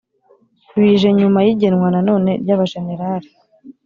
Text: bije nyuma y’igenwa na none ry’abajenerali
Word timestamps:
bije 0.79 1.09
nyuma 1.19 1.39
y’igenwa 1.45 1.87
na 1.93 2.01
none 2.07 2.31
ry’abajenerali 2.41 3.29